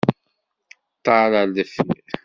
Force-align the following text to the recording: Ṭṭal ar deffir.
Ṭṭal 0.97 1.31
ar 1.41 1.47
deffir. 1.55 2.05